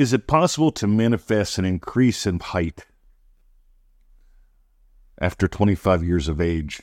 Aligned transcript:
Is 0.00 0.14
it 0.14 0.26
possible 0.26 0.72
to 0.72 0.86
manifest 0.86 1.58
an 1.58 1.66
increase 1.66 2.24
in 2.24 2.40
height 2.40 2.86
after 5.20 5.46
25 5.46 6.02
years 6.02 6.26
of 6.26 6.40
age? 6.40 6.80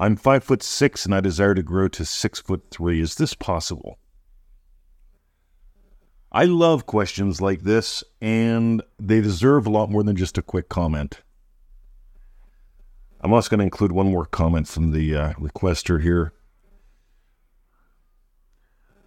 I'm 0.00 0.16
five 0.16 0.44
foot 0.44 0.62
six 0.62 1.04
and 1.04 1.14
I 1.14 1.20
desire 1.20 1.54
to 1.54 1.62
grow 1.62 1.88
to 1.88 2.06
six 2.06 2.40
foot 2.40 2.62
three. 2.70 3.02
Is 3.02 3.16
this 3.16 3.34
possible? 3.34 3.98
I 6.32 6.44
love 6.46 6.86
questions 6.86 7.42
like 7.42 7.64
this, 7.64 8.02
and 8.22 8.82
they 8.98 9.20
deserve 9.20 9.66
a 9.66 9.70
lot 9.70 9.90
more 9.90 10.02
than 10.02 10.16
just 10.16 10.38
a 10.38 10.42
quick 10.42 10.70
comment. 10.70 11.20
I'm 13.20 13.34
also 13.34 13.50
going 13.50 13.58
to 13.58 13.64
include 13.64 13.92
one 13.92 14.10
more 14.10 14.24
comment 14.24 14.68
from 14.68 14.92
the 14.92 15.14
uh, 15.14 15.32
requester 15.34 16.00
here. 16.00 16.32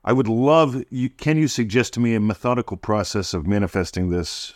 I 0.08 0.14
would 0.14 0.28
love 0.28 0.84
you. 0.92 1.10
Can 1.10 1.36
you 1.36 1.48
suggest 1.48 1.94
to 1.94 2.00
me 2.00 2.14
a 2.14 2.20
methodical 2.20 2.78
process 2.78 3.34
of 3.34 3.48
manifesting 3.48 4.12
this? 4.12 4.54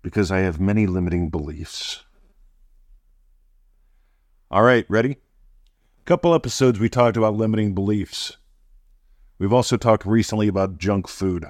Because 0.00 0.30
I 0.30 0.38
have 0.38 0.60
many 0.60 0.86
limiting 0.86 1.28
beliefs. 1.28 2.04
All 4.48 4.62
right, 4.62 4.86
ready? 4.88 5.18
A 6.00 6.04
couple 6.04 6.32
episodes 6.34 6.78
we 6.78 6.88
talked 6.88 7.16
about 7.16 7.34
limiting 7.34 7.74
beliefs. 7.74 8.36
We've 9.40 9.52
also 9.52 9.76
talked 9.76 10.06
recently 10.06 10.46
about 10.46 10.78
junk 10.78 11.08
food. 11.08 11.46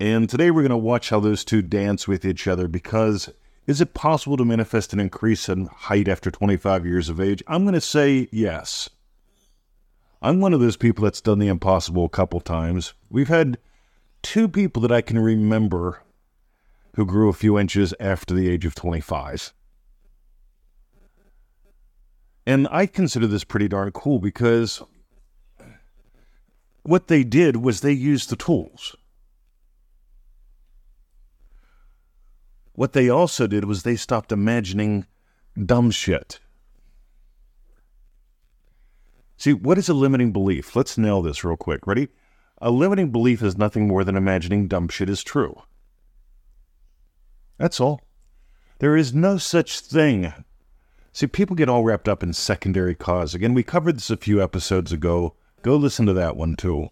And 0.00 0.28
today 0.28 0.50
we're 0.50 0.62
going 0.62 0.70
to 0.70 0.76
watch 0.76 1.10
how 1.10 1.20
those 1.20 1.44
two 1.44 1.62
dance 1.62 2.08
with 2.08 2.24
each 2.24 2.48
other 2.48 2.66
because 2.66 3.30
is 3.68 3.80
it 3.80 3.94
possible 3.94 4.36
to 4.36 4.44
manifest 4.44 4.92
an 4.92 4.98
increase 4.98 5.48
in 5.48 5.66
height 5.66 6.08
after 6.08 6.32
25 6.32 6.84
years 6.84 7.08
of 7.08 7.20
age? 7.20 7.44
I'm 7.46 7.62
going 7.62 7.74
to 7.74 7.80
say 7.80 8.28
yes. 8.32 8.90
I'm 10.22 10.40
one 10.40 10.54
of 10.54 10.60
those 10.60 10.76
people 10.76 11.02
that's 11.02 11.20
done 11.20 11.40
the 11.40 11.48
impossible 11.48 12.04
a 12.04 12.08
couple 12.08 12.38
times. 12.38 12.94
We've 13.10 13.28
had 13.28 13.58
two 14.22 14.48
people 14.48 14.80
that 14.82 14.92
I 14.92 15.00
can 15.00 15.18
remember 15.18 16.02
who 16.94 17.04
grew 17.04 17.28
a 17.28 17.32
few 17.32 17.58
inches 17.58 17.92
after 17.98 18.32
the 18.32 18.48
age 18.48 18.64
of 18.64 18.76
25. 18.76 19.52
And 22.46 22.68
I 22.70 22.86
consider 22.86 23.26
this 23.26 23.42
pretty 23.42 23.66
darn 23.66 23.90
cool 23.90 24.20
because 24.20 24.80
what 26.84 27.08
they 27.08 27.24
did 27.24 27.56
was 27.56 27.80
they 27.80 27.92
used 27.92 28.30
the 28.30 28.36
tools. 28.36 28.94
What 32.74 32.92
they 32.92 33.08
also 33.08 33.48
did 33.48 33.64
was 33.64 33.82
they 33.82 33.96
stopped 33.96 34.30
imagining 34.30 35.06
dumb 35.66 35.90
shit. 35.90 36.38
See, 39.42 39.52
what 39.52 39.76
is 39.76 39.88
a 39.88 39.92
limiting 39.92 40.30
belief? 40.30 40.76
Let's 40.76 40.96
nail 40.96 41.20
this 41.20 41.42
real 41.42 41.56
quick. 41.56 41.84
Ready? 41.84 42.06
A 42.58 42.70
limiting 42.70 43.10
belief 43.10 43.42
is 43.42 43.58
nothing 43.58 43.88
more 43.88 44.04
than 44.04 44.16
imagining 44.16 44.68
dumb 44.68 44.86
shit 44.86 45.10
is 45.10 45.24
true. 45.24 45.62
That's 47.58 47.80
all. 47.80 48.02
There 48.78 48.96
is 48.96 49.12
no 49.12 49.38
such 49.38 49.80
thing. 49.80 50.32
See, 51.12 51.26
people 51.26 51.56
get 51.56 51.68
all 51.68 51.82
wrapped 51.82 52.08
up 52.08 52.22
in 52.22 52.32
secondary 52.32 52.94
cause. 52.94 53.34
Again, 53.34 53.52
we 53.52 53.64
covered 53.64 53.96
this 53.96 54.10
a 54.10 54.16
few 54.16 54.40
episodes 54.40 54.92
ago. 54.92 55.34
Go 55.62 55.74
listen 55.74 56.06
to 56.06 56.12
that 56.12 56.36
one 56.36 56.54
too. 56.54 56.90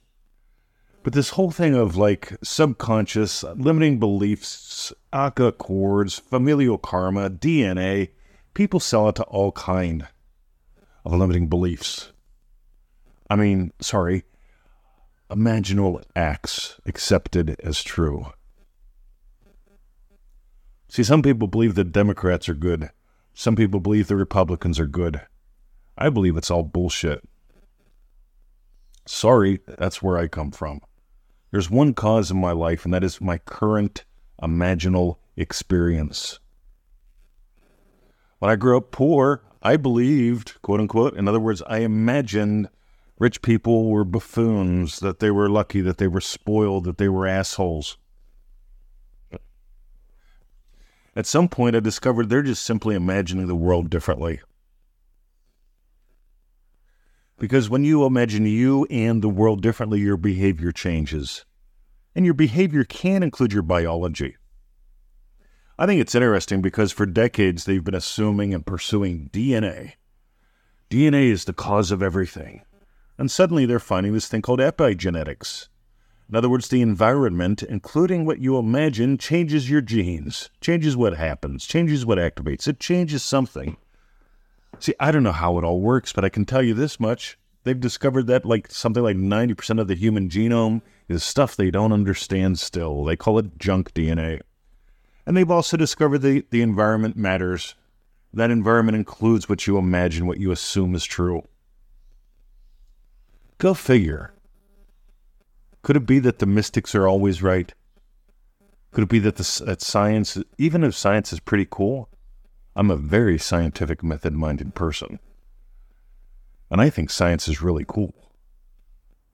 But 1.05 1.13
this 1.13 1.31
whole 1.31 1.53
thing 1.53 1.77
of 1.77 1.97
like 1.97 2.37
subconscious, 2.43 3.45
limiting 3.45 4.01
beliefs, 4.01 4.93
ACA 5.13 5.53
cords, 5.53 6.19
familial 6.19 6.79
karma, 6.79 7.31
DNA, 7.31 8.09
people 8.55 8.81
sell 8.81 9.09
it 9.09 9.15
to 9.15 9.23
all 9.23 9.53
kind 9.53 10.09
of 11.05 11.13
limiting 11.13 11.47
beliefs. 11.47 12.11
I 13.31 13.37
mean, 13.37 13.73
sorry, 13.81 14.25
imaginal 15.31 16.03
acts 16.17 16.81
accepted 16.85 17.57
as 17.63 17.81
true. 17.85 18.27
See, 20.89 21.05
some 21.05 21.23
people 21.23 21.47
believe 21.47 21.77
the 21.77 21.85
Democrats 21.85 22.49
are 22.49 22.55
good. 22.55 22.91
Some 23.33 23.55
people 23.55 23.79
believe 23.79 24.09
the 24.09 24.17
Republicans 24.17 24.81
are 24.81 24.89
good. 24.89 25.21
I 25.97 26.09
believe 26.09 26.37
it's 26.37 26.51
all 26.51 26.65
bullshit. 26.65 27.23
Sorry, 29.07 29.61
that's 29.67 30.03
where 30.03 30.19
I 30.19 30.27
come 30.27 30.51
from. 30.51 30.81
There's 31.53 31.71
one 31.71 31.95
cause 31.95 32.33
in 32.33 32.41
my 32.41 32.53
life, 32.53 32.85
and 32.85 32.93
that 32.93 33.05
is 33.05 33.21
my 33.21 33.39
current 33.39 34.05
imaginal 34.43 35.19
experience. 35.37 36.41
When 38.41 38.51
I 38.51 38.57
grew 38.57 38.77
up 38.77 38.91
poor, 38.91 39.45
I 39.63 39.77
believed, 39.77 40.61
quote 40.63 40.81
unquote, 40.81 41.17
in 41.17 41.29
other 41.29 41.41
words, 41.41 41.63
I 41.63 41.79
imagined 41.79 42.69
Rich 43.21 43.43
people 43.43 43.91
were 43.91 44.03
buffoons, 44.03 45.01
that 45.01 45.19
they 45.19 45.31
were 45.31 45.51
lucky, 45.51 45.83
that 45.83 45.99
they 45.99 46.09
were 46.09 46.23
spoiled, 46.23 46.85
that 46.85 46.97
they 46.97 47.11
were 47.11 47.27
assholes. 47.27 47.99
At 51.15 51.27
some 51.27 51.47
point, 51.47 51.77
I 51.77 51.81
discovered 51.81 52.31
they're 52.31 52.41
just 52.41 52.65
simply 52.65 52.95
imagining 52.95 53.47
the 53.47 53.55
world 53.55 53.91
differently. 53.91 54.41
Because 57.39 57.69
when 57.69 57.85
you 57.85 58.07
imagine 58.07 58.47
you 58.47 58.87
and 58.89 59.21
the 59.21 59.29
world 59.29 59.61
differently, 59.61 60.01
your 60.01 60.17
behavior 60.17 60.73
changes. 60.73 61.45
And 62.15 62.25
your 62.25 62.35
behavior 62.35 62.85
can 62.85 63.23
include 63.23 63.53
your 63.53 63.63
biology. 63.63 64.39
I 65.79 65.85
think 65.85 66.01
it's 66.01 66.15
interesting 66.15 66.63
because 66.63 66.91
for 66.91 67.05
decades 67.05 67.67
they've 67.67 67.85
been 67.85 67.95
assuming 67.95 68.55
and 68.55 68.65
pursuing 68.65 69.29
DNA. 69.31 69.93
DNA 70.89 71.31
is 71.31 71.45
the 71.45 71.53
cause 71.53 71.91
of 71.91 72.03
everything. 72.03 72.63
And 73.21 73.31
suddenly 73.31 73.67
they're 73.67 73.79
finding 73.79 74.15
this 74.15 74.29
thing 74.29 74.41
called 74.41 74.61
epigenetics. 74.61 75.69
In 76.31 76.37
other 76.37 76.49
words, 76.49 76.69
the 76.69 76.81
environment, 76.81 77.63
including 77.63 78.25
what 78.25 78.39
you 78.39 78.57
imagine, 78.57 79.19
changes 79.19 79.69
your 79.69 79.83
genes, 79.83 80.49
changes 80.63 80.97
what 80.97 81.19
happens, 81.19 81.67
changes 81.67 82.07
what 82.07 82.17
activates. 82.17 82.67
It 82.67 82.81
changes 82.81 83.23
something. 83.23 83.77
See, 84.79 84.95
I 84.99 85.11
don't 85.11 85.23
know 85.23 85.33
how 85.33 85.59
it 85.59 85.65
all 85.65 85.83
works, 85.83 86.15
but 86.15 86.25
I 86.25 86.31
can 86.31 86.47
tell 86.47 86.63
you 86.63 86.73
this 86.73 86.99
much. 86.99 87.39
They've 87.65 87.79
discovered 87.79 88.27
that 88.29 88.47
like 88.47 88.71
something 88.71 89.03
like 89.03 89.17
90% 89.17 89.79
of 89.79 89.87
the 89.87 89.97
human 89.97 90.31
genome 90.31 90.81
is 91.07 91.23
stuff 91.23 91.57
they 91.57 91.71
don't 91.71 91.93
understand 91.93 92.59
still. 92.59 93.05
They 93.05 93.17
call 93.17 93.39
it 93.39 93.59
junk 93.59 93.93
DNA. 93.93 94.41
And 95.27 95.37
they've 95.37 95.51
also 95.51 95.77
discovered 95.77 96.21
the, 96.21 96.47
the 96.49 96.63
environment 96.63 97.17
matters. 97.17 97.75
That 98.33 98.51
environment 98.51 98.97
includes 98.97 99.47
what 99.47 99.67
you 99.67 99.77
imagine, 99.77 100.27
what 100.27 100.41
you 100.41 100.53
assume 100.53 100.95
is 100.95 101.05
true. 101.05 101.43
Go 103.61 103.75
figure. 103.75 104.33
Could 105.83 105.97
it 105.97 106.07
be 106.07 106.19
that 106.21 106.39
the 106.39 106.47
mystics 106.47 106.95
are 106.95 107.07
always 107.07 107.43
right? 107.43 107.75
Could 108.91 109.05
it 109.05 109.11
be 109.11 109.19
that 109.19 109.37
the, 109.37 109.63
that 109.67 109.83
science, 109.83 110.39
even 110.57 110.83
if 110.83 110.95
science 110.95 111.31
is 111.31 111.41
pretty 111.41 111.67
cool, 111.71 112.09
I'm 112.75 112.91
a 112.91 112.97
very 112.97 113.39
scientific, 113.39 114.03
method-minded 114.03 114.75
person, 114.75 115.21
and 116.71 116.81
I 116.81 116.89
think 116.89 117.11
science 117.11 117.49
is 117.49 117.61
really 117.61 117.85
cool. 117.87 118.33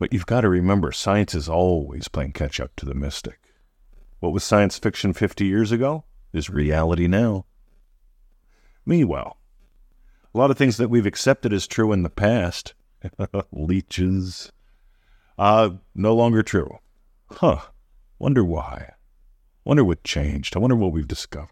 But 0.00 0.12
you've 0.12 0.26
got 0.26 0.40
to 0.40 0.48
remember, 0.48 0.90
science 0.90 1.32
is 1.32 1.48
always 1.48 2.08
playing 2.08 2.32
catch 2.32 2.58
up 2.58 2.74
to 2.76 2.84
the 2.84 2.94
mystic. 2.94 3.38
What 4.18 4.32
was 4.32 4.42
science 4.42 4.76
fiction 4.76 5.12
50 5.12 5.44
years 5.44 5.70
ago 5.70 6.02
is 6.32 6.50
reality 6.50 7.06
now. 7.06 7.46
Meanwhile, 8.84 9.38
a 10.34 10.38
lot 10.38 10.50
of 10.50 10.58
things 10.58 10.78
that 10.78 10.90
we've 10.90 11.06
accepted 11.06 11.52
as 11.52 11.68
true 11.68 11.92
in 11.92 12.02
the 12.02 12.10
past 12.10 12.74
Leeches. 13.52 14.52
Uh, 15.38 15.70
no 15.94 16.14
longer 16.14 16.42
true. 16.42 16.78
Huh. 17.30 17.60
Wonder 18.18 18.44
why. 18.44 18.94
Wonder 19.64 19.84
what 19.84 20.04
changed. 20.04 20.56
I 20.56 20.60
wonder 20.60 20.76
what 20.76 20.92
we've 20.92 21.08
discovered. 21.08 21.50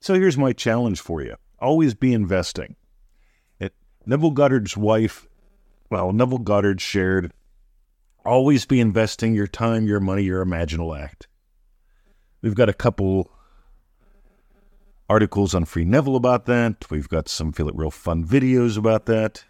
So 0.00 0.14
here's 0.14 0.38
my 0.38 0.52
challenge 0.52 1.00
for 1.00 1.22
you. 1.22 1.36
Always 1.58 1.94
be 1.94 2.12
investing. 2.12 2.76
It, 3.58 3.72
Neville 4.04 4.32
Goddard's 4.32 4.76
wife, 4.76 5.26
well, 5.90 6.12
Neville 6.12 6.38
Goddard 6.38 6.80
shared, 6.80 7.32
always 8.24 8.66
be 8.66 8.80
investing 8.80 9.34
your 9.34 9.46
time, 9.46 9.86
your 9.86 10.00
money, 10.00 10.24
your 10.24 10.44
imaginal 10.44 10.98
act. 10.98 11.26
We've 12.42 12.54
got 12.54 12.68
a 12.68 12.74
couple 12.74 13.30
articles 15.08 15.54
on 15.54 15.64
Free 15.64 15.86
Neville 15.86 16.16
about 16.16 16.44
that. 16.46 16.90
We've 16.90 17.08
got 17.08 17.28
some 17.28 17.52
Feel 17.52 17.68
It 17.68 17.76
Real 17.76 17.90
fun 17.90 18.26
videos 18.26 18.76
about 18.76 19.06
that 19.06 19.44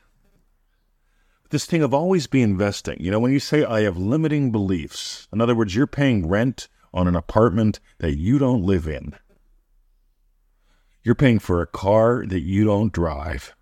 this 1.51 1.67
thing 1.67 1.83
of 1.83 1.95
always 1.95 2.27
be 2.27 2.43
investing. 2.43 2.97
You 3.01 3.11
know, 3.11 3.21
when 3.21 3.33
you 3.33 3.41
say 3.41 3.65
I 3.65 3.83
have 3.83 3.97
limiting 3.97 4.51
beliefs, 4.51 5.29
in 5.33 5.41
other 5.41 5.55
words, 5.55 5.75
you're 5.75 5.87
paying 5.87 6.29
rent 6.29 6.69
on 6.93 7.09
an 7.09 7.17
apartment 7.17 7.81
that 7.99 8.17
you 8.17 8.39
don't 8.39 8.63
live 8.63 8.87
in. 8.87 9.15
You're 11.03 11.15
paying 11.15 11.39
for 11.39 11.61
a 11.61 11.67
car 11.67 12.25
that 12.27 12.41
you 12.41 12.65
don't 12.65 12.93
drive. 12.93 13.55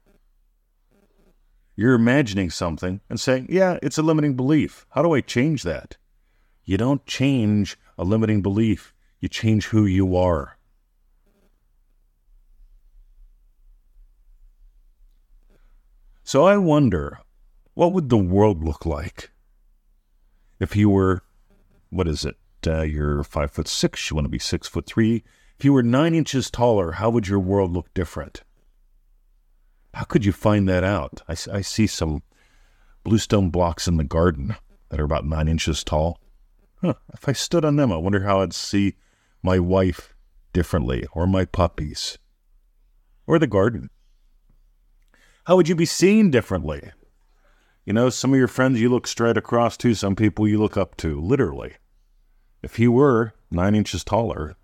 You're 1.75 1.95
imagining 1.95 2.51
something 2.51 3.01
and 3.09 3.19
saying, 3.19 3.47
yeah, 3.49 3.79
it's 3.83 3.99
a 3.99 4.03
limiting 4.03 4.37
belief. 4.37 4.87
How 4.91 5.03
do 5.03 5.15
I 5.15 5.21
change 5.21 5.63
that? 5.63 5.97
You 6.65 6.77
don't 6.77 7.05
change 7.07 7.77
a 7.99 8.05
limiting 8.05 8.43
belief, 8.43 8.95
you 9.19 9.29
change 9.29 9.67
who 9.67 9.85
you 9.87 10.17
are. 10.17 10.59
So 16.23 16.45
I 16.45 16.57
wonder 16.57 17.19
what 17.75 17.93
would 17.93 18.09
the 18.09 18.17
world 18.17 18.63
look 18.65 18.85
like 18.85 19.31
if 20.61 20.77
you 20.77 20.91
were 20.91 21.23
what 21.91 22.09
is 22.09 22.25
it? 22.25 22.37
Uh, 22.67 22.83
you're 22.83 23.23
five 23.23 23.51
foot 23.51 23.69
six. 23.69 24.09
You 24.09 24.15
want 24.15 24.25
to 24.25 24.31
be 24.31 24.39
six 24.39 24.67
foot 24.67 24.87
three. 24.87 25.23
If 25.59 25.65
you 25.65 25.73
were 25.73 25.83
nine 25.83 26.15
inches 26.15 26.51
taller, 26.51 26.93
how 26.93 27.11
would 27.11 27.29
your 27.29 27.39
world 27.39 27.73
look 27.73 27.93
different? 27.93 28.43
How 29.95 30.05
could 30.05 30.25
you 30.25 30.33
find 30.33 30.69
that 30.69 30.85
out? 30.85 31.23
I, 31.29 31.33
I 31.33 31.61
see 31.61 31.87
some 31.87 32.23
bluestone 33.05 33.51
blocks 33.51 33.87
in 33.87 33.99
the 33.99 34.05
garden 34.05 34.57
that 34.89 35.01
are 35.01 35.05
about 35.05 35.27
nine 35.27 35.49
inches 35.49 35.85
tall. 35.85 36.19
Huh, 36.81 36.95
if 37.13 37.29
I 37.29 37.33
stood 37.33 37.65
on 37.65 37.77
them, 37.77 37.93
I 37.93 37.97
wonder 37.97 38.23
how 38.23 38.41
I'd 38.41 38.55
see 38.55 38.95
my 39.43 39.59
wife 39.59 40.15
differently, 40.53 41.05
or 41.13 41.27
my 41.27 41.45
puppies, 41.45 42.19
or 43.27 43.39
the 43.39 43.47
garden. 43.47 43.91
How 45.45 45.57
would 45.57 45.69
you 45.69 45.75
be 45.75 45.87
seen 45.87 46.31
differently? 46.31 46.91
You 47.85 47.93
know, 47.93 48.11
some 48.11 48.33
of 48.33 48.39
your 48.39 48.49
friends 48.49 48.81
you 48.81 48.89
look 48.89 49.09
straight 49.09 49.37
across 49.37 49.77
to, 49.79 49.95
some 49.95 50.15
people 50.15 50.47
you 50.47 50.59
look 50.59 50.77
up 50.77 50.97
to, 50.99 51.21
literally. 51.21 51.75
If 52.63 52.79
you 52.79 52.93
were 52.93 53.35
nine 53.51 53.75
inches 53.75 54.05
taller, 54.05 54.55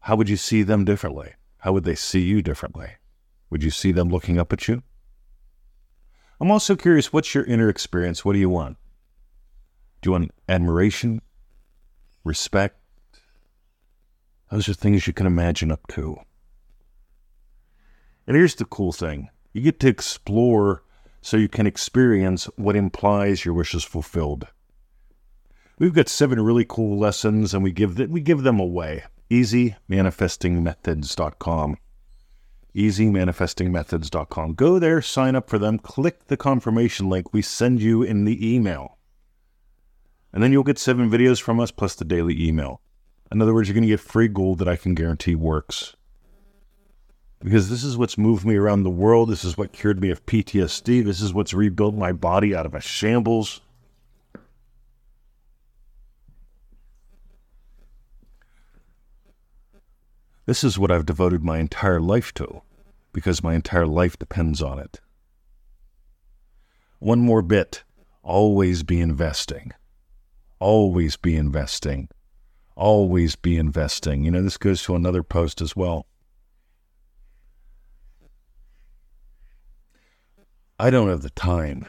how 0.00 0.16
would 0.16 0.30
you 0.30 0.38
see 0.38 0.62
them 0.62 0.86
differently? 0.86 1.34
How 1.58 1.72
would 1.72 1.84
they 1.84 1.94
see 1.94 2.20
you 2.20 2.40
differently? 2.40 2.92
Would 3.50 3.62
you 3.62 3.70
see 3.70 3.92
them 3.92 4.08
looking 4.08 4.38
up 4.38 4.52
at 4.52 4.66
you? 4.66 4.82
I'm 6.40 6.50
also 6.50 6.74
curious 6.74 7.12
what's 7.12 7.34
your 7.34 7.44
inner 7.44 7.68
experience? 7.68 8.24
What 8.24 8.32
do 8.32 8.38
you 8.38 8.50
want? 8.50 8.78
Do 10.00 10.08
you 10.08 10.12
want 10.12 10.32
admiration? 10.48 11.20
Respect? 12.24 12.78
Those 14.50 14.68
are 14.70 14.74
things 14.74 15.06
you 15.06 15.12
can 15.12 15.26
imagine 15.26 15.70
up 15.70 15.86
to. 15.88 16.16
And 18.26 18.36
here's 18.36 18.54
the 18.54 18.64
cool 18.64 18.92
thing 18.92 19.28
you 19.54 19.62
get 19.62 19.80
to 19.80 19.88
explore 19.88 20.82
so 21.22 21.38
you 21.38 21.48
can 21.48 21.66
experience 21.66 22.44
what 22.56 22.76
implies 22.76 23.46
your 23.46 23.54
wishes 23.54 23.84
fulfilled. 23.84 24.46
We've 25.78 25.94
got 25.94 26.10
seven 26.10 26.42
really 26.42 26.66
cool 26.68 26.98
lessons 26.98 27.54
and 27.54 27.64
we 27.64 27.72
give, 27.72 27.96
them, 27.96 28.10
we 28.10 28.20
give 28.20 28.42
them 28.42 28.60
away. 28.60 29.04
EasyManifestingMethods.com 29.30 31.78
easymanifestingmethods.com. 32.74 34.54
Go 34.54 34.78
there, 34.78 35.00
sign 35.00 35.36
up 35.36 35.48
for 35.48 35.58
them, 35.58 35.78
click 35.78 36.26
the 36.26 36.36
confirmation 36.36 37.08
link 37.08 37.32
we 37.32 37.42
send 37.42 37.80
you 37.80 38.02
in 38.02 38.24
the 38.24 38.54
email. 38.54 38.98
And 40.32 40.42
then 40.42 40.50
you'll 40.50 40.64
get 40.64 40.78
seven 40.78 41.10
videos 41.10 41.40
from 41.40 41.60
us 41.60 41.70
plus 41.70 41.94
the 41.94 42.04
daily 42.04 42.44
email. 42.44 42.80
In 43.30 43.40
other 43.40 43.54
words, 43.54 43.68
you're 43.68 43.74
going 43.74 43.82
to 43.82 43.88
get 43.88 44.00
free 44.00 44.28
gold 44.28 44.58
that 44.58 44.68
I 44.68 44.76
can 44.76 44.94
guarantee 44.94 45.34
works. 45.34 45.94
Because 47.44 47.68
this 47.68 47.84
is 47.84 47.98
what's 47.98 48.16
moved 48.16 48.46
me 48.46 48.56
around 48.56 48.84
the 48.84 48.90
world. 48.90 49.28
This 49.28 49.44
is 49.44 49.58
what 49.58 49.74
cured 49.74 50.00
me 50.00 50.08
of 50.08 50.24
PTSD. 50.24 51.04
This 51.04 51.20
is 51.20 51.34
what's 51.34 51.52
rebuilt 51.52 51.94
my 51.94 52.10
body 52.10 52.56
out 52.56 52.64
of 52.64 52.74
a 52.74 52.80
shambles. 52.80 53.60
This 60.46 60.64
is 60.64 60.78
what 60.78 60.90
I've 60.90 61.04
devoted 61.04 61.44
my 61.44 61.58
entire 61.58 62.00
life 62.00 62.32
to, 62.34 62.62
because 63.12 63.42
my 63.42 63.54
entire 63.54 63.86
life 63.86 64.18
depends 64.18 64.62
on 64.62 64.78
it. 64.78 65.00
One 66.98 67.20
more 67.20 67.42
bit 67.42 67.84
always 68.22 68.82
be 68.82 69.00
investing. 69.00 69.72
Always 70.60 71.18
be 71.18 71.36
investing. 71.36 72.08
Always 72.74 73.36
be 73.36 73.58
investing. 73.58 74.24
You 74.24 74.30
know, 74.30 74.42
this 74.42 74.56
goes 74.56 74.82
to 74.84 74.96
another 74.96 75.22
post 75.22 75.60
as 75.60 75.76
well. 75.76 76.06
I 80.78 80.90
don't 80.90 81.08
have 81.08 81.22
the 81.22 81.30
time 81.30 81.86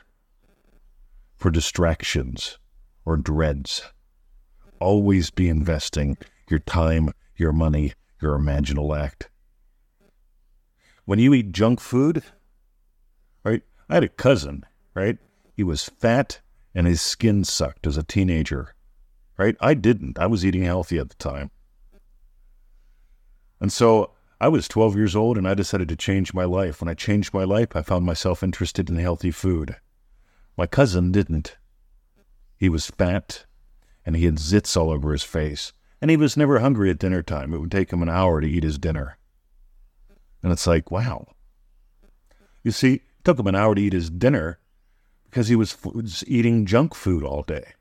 for 1.36 1.50
distractions 1.50 2.60
or 3.04 3.18
dreads. 3.18 3.82
Always 4.80 5.32
be 5.32 5.50
investing 5.50 6.18
your 6.50 6.60
time, 6.60 7.10
your 7.36 7.52
money, 7.52 7.94
your 8.22 8.38
imaginal 8.38 8.96
act. 8.96 9.30
When 11.06 11.18
you 11.18 11.34
eat 11.34 11.52
junk 11.52 11.80
food, 11.80 12.24
right? 13.44 13.64
I 13.90 13.96
had 13.96 14.04
a 14.04 14.10
cousin, 14.10 14.66
right? 14.94 15.18
He 15.56 15.64
was 15.64 15.90
fat 16.00 16.42
and 16.76 16.86
his 16.86 17.02
skin 17.02 17.44
sucked 17.44 17.88
as 17.88 17.98
a 17.98 18.04
teenager, 18.04 18.76
right? 19.38 19.56
I 19.62 19.74
didn't. 19.74 20.20
I 20.20 20.28
was 20.28 20.46
eating 20.46 20.64
healthy 20.64 21.00
at 21.00 21.10
the 21.10 21.16
time. 21.16 21.50
And 23.60 23.74
so 23.74 24.12
I 24.40 24.50
was 24.50 24.68
12 24.68 24.96
years 24.96 25.16
old 25.16 25.38
and 25.38 25.48
I 25.48 25.54
decided 25.54 25.88
to 25.90 25.96
change 25.96 26.34
my 26.34 26.44
life. 26.44 26.82
When 26.82 26.90
I 26.90 26.94
changed 26.94 27.34
my 27.34 27.44
life, 27.44 27.76
I 27.76 27.82
found 27.82 28.06
myself 28.06 28.44
interested 28.44 28.90
in 28.90 28.98
healthy 28.98 29.32
food. 29.32 29.78
My 30.58 30.66
cousin 30.66 31.12
didn't. 31.12 31.58
He 32.58 32.68
was 32.68 32.88
fat 32.88 33.46
and 34.06 34.16
he 34.16 34.26
had 34.26 34.36
zits 34.36 34.76
all 34.76 34.90
over 34.90 35.12
his 35.12 35.24
face 35.24 35.72
and 36.02 36.12
he 36.12 36.18
was 36.18 36.38
never 36.38 36.60
hungry 36.60 36.90
at 36.90 37.00
dinner 37.00 37.24
time. 37.24 37.54
It 37.54 37.60
would 37.60 37.72
take 37.72 37.92
him 37.92 38.02
an 38.02 38.10
hour 38.10 38.42
to 38.42 38.48
eat 38.48 38.64
his 38.64 38.78
dinner. 38.78 39.18
And 40.44 40.52
it's 40.52 40.68
like, 40.68 40.92
wow. 40.92 41.28
You 42.62 42.72
see, 42.72 42.96
it 42.96 43.02
took 43.24 43.40
him 43.40 43.48
an 43.48 43.56
hour 43.56 43.74
to 43.74 43.82
eat 43.82 43.94
his 43.94 44.10
dinner 44.10 44.60
because 45.24 45.48
he 45.48 45.56
was, 45.56 45.78
was 45.84 46.24
eating 46.28 46.66
junk 46.66 46.94
food 46.94 47.24
all 47.24 47.44
day. 47.44 47.74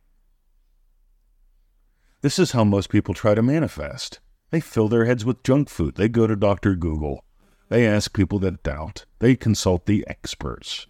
This 2.22 2.38
is 2.38 2.52
how 2.52 2.64
most 2.64 2.88
people 2.88 3.12
try 3.12 3.34
to 3.34 3.42
manifest. 3.42 4.20
They 4.50 4.60
fill 4.60 4.88
their 4.88 5.04
heads 5.04 5.24
with 5.24 5.42
junk 5.42 5.68
food. 5.68 5.96
They 5.96 6.08
go 6.08 6.26
to 6.26 6.36
Dr. 6.36 6.74
Google. 6.74 7.24
They 7.68 7.86
ask 7.86 8.14
people 8.14 8.38
that 8.40 8.62
doubt. 8.62 9.04
They 9.18 9.36
consult 9.36 9.86
the 9.86 10.04
experts. 10.06 10.86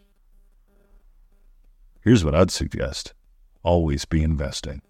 Here's 2.00 2.24
what 2.24 2.34
I'd 2.34 2.50
suggest 2.50 3.14
always 3.62 4.04
be 4.04 4.22
investing. 4.22 4.82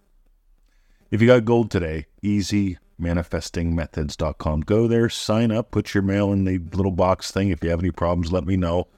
If 1.10 1.20
you 1.20 1.28
got 1.28 1.44
gold 1.44 1.70
today, 1.70 2.06
easy 2.22 2.78
easymanifestingmethods.com. 3.00 4.60
Go 4.60 4.86
there, 4.86 5.08
sign 5.08 5.50
up, 5.50 5.70
put 5.70 5.94
your 5.94 6.02
mail 6.02 6.32
in 6.32 6.44
the 6.44 6.58
little 6.58 6.92
box 6.92 7.30
thing. 7.30 7.50
If 7.50 7.62
you 7.62 7.70
have 7.70 7.80
any 7.80 7.90
problems, 7.90 8.32
let 8.32 8.46
me 8.46 8.56
know. 8.56 8.88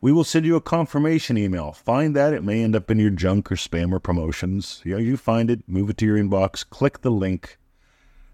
We 0.00 0.12
will 0.12 0.24
send 0.24 0.44
you 0.44 0.56
a 0.56 0.60
confirmation 0.60 1.38
email. 1.38 1.72
Find 1.72 2.14
that. 2.14 2.34
It 2.34 2.44
may 2.44 2.62
end 2.62 2.76
up 2.76 2.90
in 2.90 2.98
your 2.98 3.10
junk 3.10 3.50
or 3.50 3.56
spam 3.56 3.92
or 3.92 3.98
promotions. 3.98 4.82
You, 4.84 4.92
know, 4.92 4.98
you 4.98 5.16
find 5.16 5.50
it, 5.50 5.62
move 5.66 5.90
it 5.90 5.96
to 5.98 6.06
your 6.06 6.18
inbox, 6.18 6.68
click 6.68 7.00
the 7.00 7.10
link, 7.10 7.58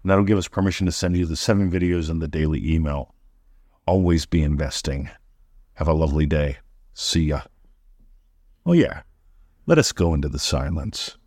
and 0.03 0.09
that'll 0.11 0.25
give 0.25 0.37
us 0.37 0.47
permission 0.47 0.85
to 0.85 0.91
send 0.91 1.15
you 1.15 1.25
the 1.25 1.35
seven 1.35 1.71
videos 1.71 2.09
and 2.09 2.21
the 2.21 2.27
daily 2.27 2.73
email. 2.73 3.15
Always 3.87 4.25
be 4.25 4.43
investing. 4.43 5.09
Have 5.75 5.87
a 5.87 5.93
lovely 5.93 6.25
day. 6.25 6.57
See 6.93 7.23
ya. 7.23 7.41
Oh, 8.65 8.73
yeah. 8.73 9.01
Let 9.65 9.79
us 9.79 9.91
go 9.93 10.13
into 10.13 10.29
the 10.29 10.39
silence. 10.39 11.17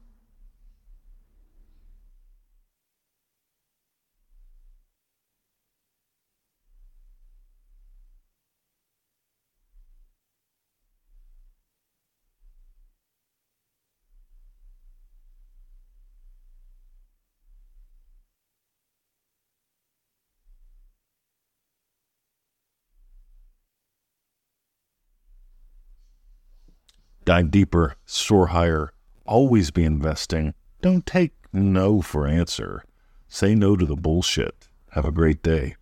Dive 27.26 27.50
deeper, 27.50 27.97
soar 28.06 28.47
higher, 28.47 28.92
always 29.26 29.73
be 29.73 29.83
investing. 29.83 30.54
Don't 30.80 31.04
take 31.04 31.33
no 31.52 32.00
for 32.00 32.25
answer. 32.25 32.85
Say 33.26 33.52
no 33.56 33.75
to 33.75 33.85
the 33.85 33.97
bullshit. 33.97 34.68
Have 34.92 35.04
a 35.04 35.11
great 35.11 35.42
day. 35.42 35.75